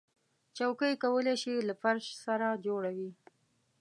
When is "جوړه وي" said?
2.65-3.11